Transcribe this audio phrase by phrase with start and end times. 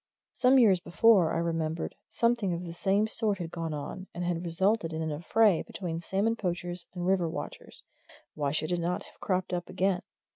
[0.31, 4.43] Some years before, I remembered, something of the same sort had gone on, and had
[4.43, 7.83] resulted in an affray between salmon poachers and river watchers
[8.33, 10.01] why should it not have cropped up again?